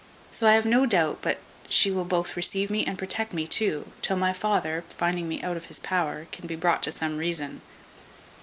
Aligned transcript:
So 0.31 0.47
I 0.47 0.53
have 0.53 0.65
no 0.65 0.87
doubt 0.87 1.19
but 1.21 1.37
she 1.69 1.91
will 1.91 2.05
both 2.05 2.35
receive 2.35 2.71
me 2.71 2.83
and 2.87 2.97
protect 2.97 3.33
me 3.33 3.45
too, 3.45 3.91
till 4.01 4.17
my 4.17 4.33
father, 4.33 4.83
finding 4.97 5.29
me 5.29 5.39
out 5.43 5.57
of 5.57 5.65
his 5.65 5.77
power, 5.79 6.25
can 6.31 6.47
be 6.47 6.55
brought 6.55 6.81
to 6.81 6.91
some 6.91 7.17
reason." 7.19 7.61